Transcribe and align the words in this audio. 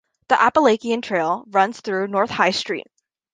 The 0.29 0.41
Appalachian 0.41 1.03
Trail 1.03 1.43
runs 1.51 1.79
along 1.87 2.09
North 2.09 2.31
High 2.31 2.49
Street. 2.49 2.87